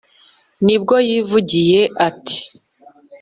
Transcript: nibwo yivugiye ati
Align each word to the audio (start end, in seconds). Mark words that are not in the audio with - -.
nibwo 0.65 0.95
yivugiye 1.09 1.79
ati 2.07 2.39